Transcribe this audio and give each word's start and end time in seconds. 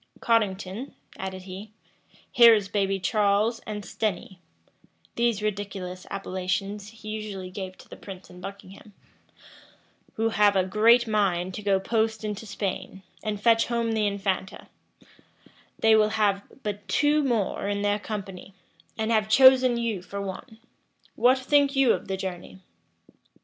"Cottington," 0.19 0.93
added 1.15 1.43
he, 1.43 1.69
"here 2.31 2.55
is 2.55 2.69
baby 2.69 2.99
Charles 2.99 3.59
and 3.67 3.83
Stenny," 3.83 4.39
(these 5.15 5.43
ridiculous 5.43 6.07
appellations 6.09 6.87
he 6.87 7.09
usually 7.09 7.51
gave 7.51 7.77
to 7.77 7.87
the 7.87 7.95
prince 7.95 8.27
and 8.27 8.41
Buckingham,) 8.41 8.93
"who 10.15 10.29
have 10.29 10.55
a 10.55 10.63
great 10.65 11.07
mind 11.07 11.53
to 11.53 11.61
go 11.61 11.79
post 11.79 12.23
into 12.23 12.47
Spain, 12.47 13.03
and 13.21 13.39
fetch 13.39 13.67
home 13.67 13.91
the 13.91 14.07
infanta: 14.07 14.69
they 15.77 15.95
will 15.95 16.09
have 16.09 16.41
but 16.63 16.87
two 16.87 17.23
more 17.23 17.67
in 17.67 17.83
their 17.83 17.99
company, 17.99 18.55
and 18.97 19.11
have 19.11 19.29
chosen 19.29 19.77
you 19.77 20.01
for 20.01 20.19
one. 20.19 20.57
What 21.15 21.37
think 21.37 21.75
you 21.75 21.93
of 21.93 22.07
the 22.07 22.17
journey?" 22.17 22.57